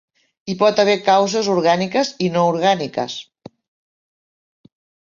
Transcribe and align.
Hi 0.51 0.55
pot 0.61 0.79
haver 0.83 0.95
causes 1.09 1.51
orgàniques 1.57 2.11
i 2.29 2.33
no 2.39 2.47
orgàniques. 2.55 3.23